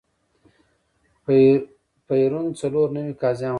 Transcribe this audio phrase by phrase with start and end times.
[2.07, 3.49] پېرون څلور نوي قاضیان وټاکل.